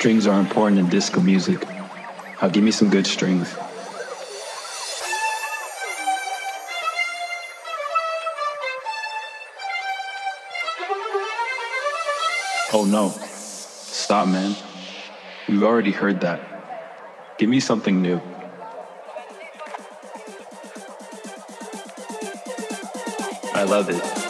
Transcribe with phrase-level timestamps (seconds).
[0.00, 1.62] Strings are important in disco music.
[2.40, 3.54] Now give me some good strings.
[12.72, 13.10] Oh no.
[13.10, 14.56] Stop, man.
[15.46, 17.36] We've already heard that.
[17.36, 18.22] Give me something new.
[23.52, 24.29] I love it.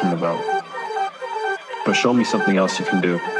[0.00, 0.64] Talking about.
[1.84, 3.39] But show me something else you can do.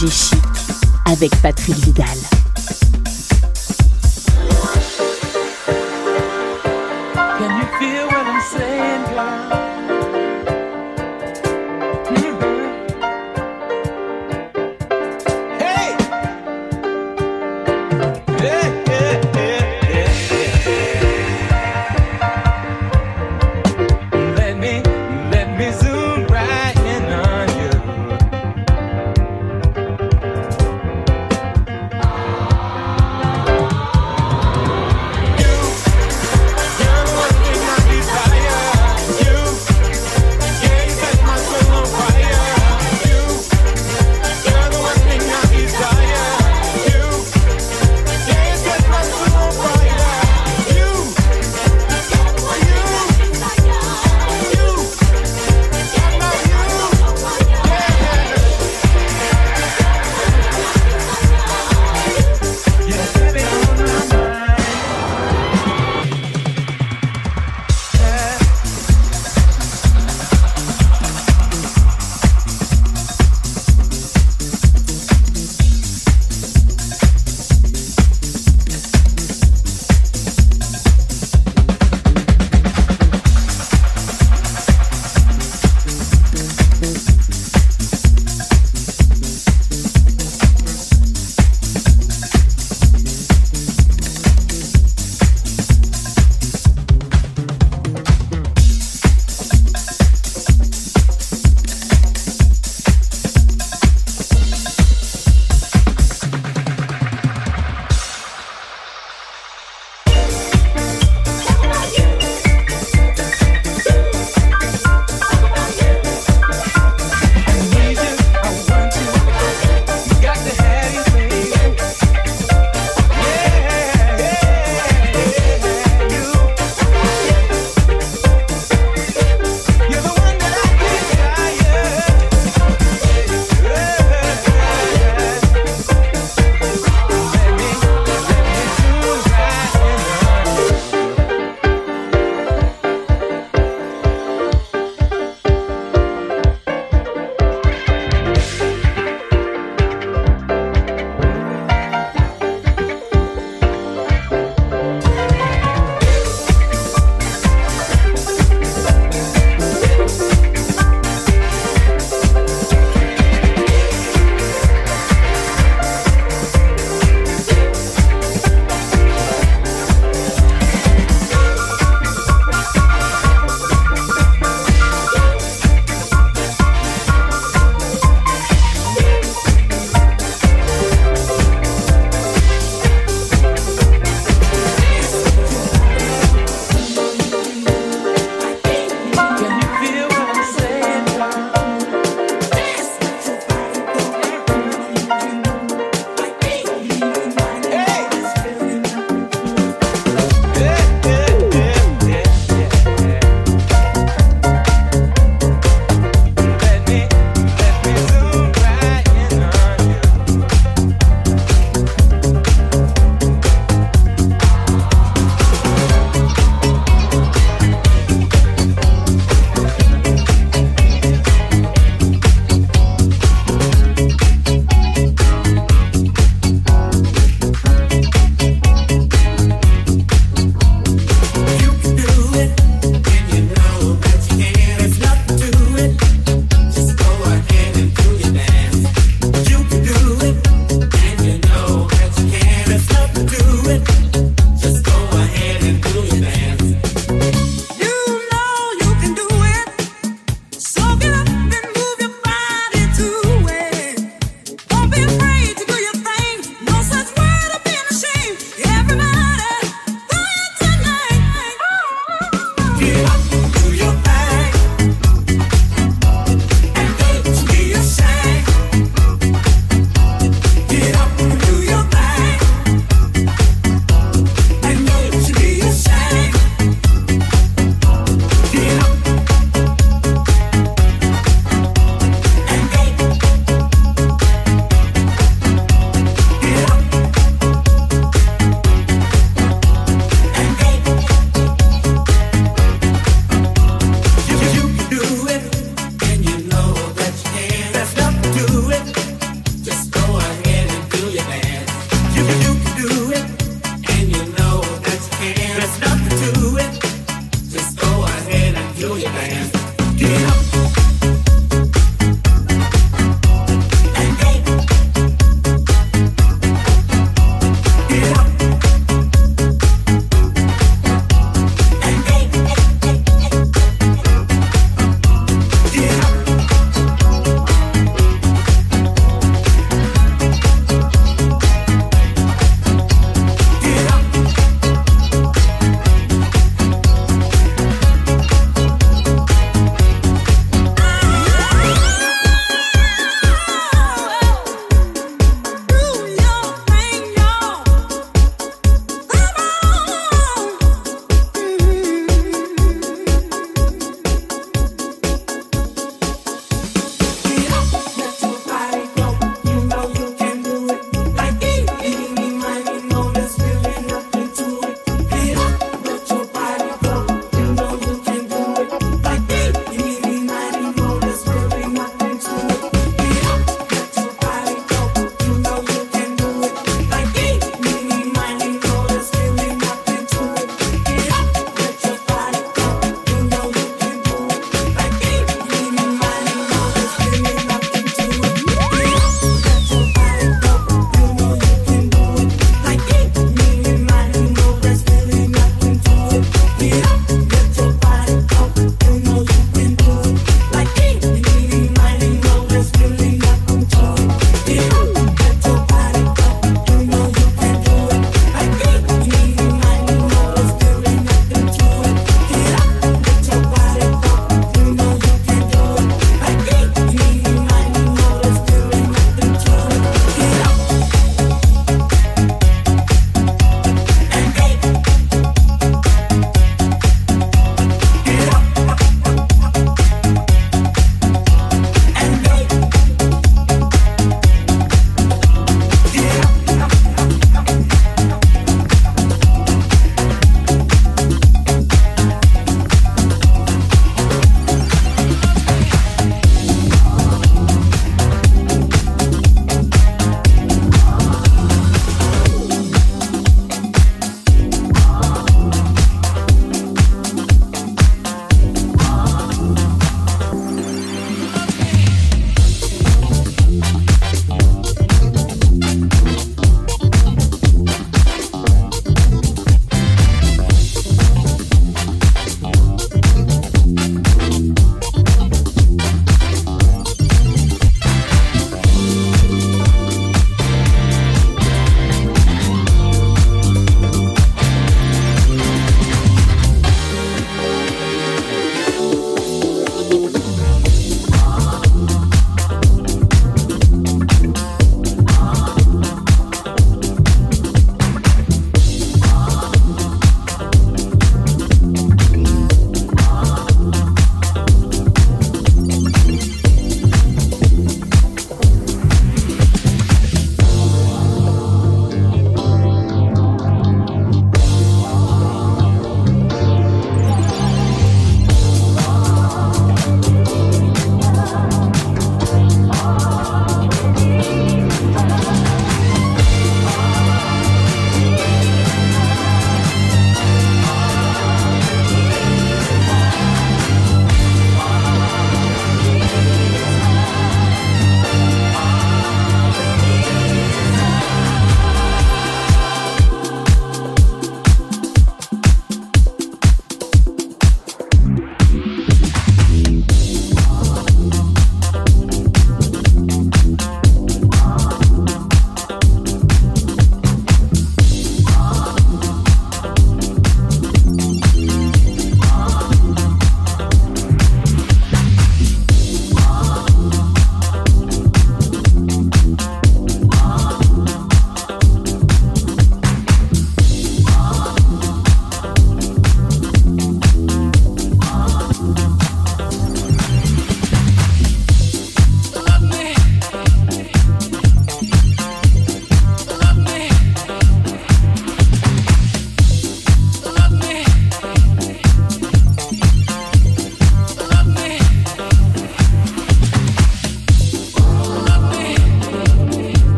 [0.00, 0.38] DJ Chic
[1.04, 2.06] avec Patrick Vidal.
[7.38, 9.69] Can you feel what I'm saying,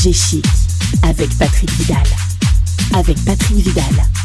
[0.00, 0.46] FG Chic
[1.02, 2.02] avec Patrick Vidal.
[2.94, 4.19] Avec Patrick Vidal.